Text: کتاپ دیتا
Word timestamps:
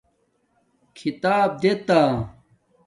کتاپ 0.97 1.49
دیتا 1.61 2.01